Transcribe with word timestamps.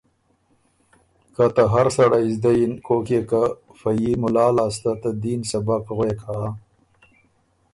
که 1.35 1.45
ته 1.55 1.63
هر 1.73 1.87
سړئ 1.97 2.25
زدۀ 2.35 2.51
یِن 2.59 2.73
کوک 2.85 3.07
يې 3.13 3.21
که 3.29 3.41
فۀ 3.79 3.91
يي 4.01 4.11
مُلا 4.21 4.47
لاسته 4.57 4.91
ته 5.01 5.09
دین 5.23 5.39
سبق 5.51 5.83
غوېک 5.95 6.19
هۀ۔ 6.27 6.41